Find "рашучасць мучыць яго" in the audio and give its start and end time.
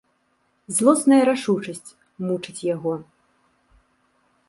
1.29-2.93